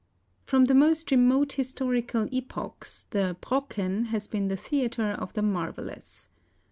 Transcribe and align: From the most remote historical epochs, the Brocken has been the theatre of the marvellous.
From 0.41 0.65
the 0.65 0.73
most 0.73 1.11
remote 1.11 1.51
historical 1.53 2.27
epochs, 2.31 3.03
the 3.11 3.37
Brocken 3.39 4.05
has 4.07 4.27
been 4.27 4.47
the 4.47 4.57
theatre 4.57 5.11
of 5.11 5.33
the 5.33 5.43
marvellous. 5.43 6.27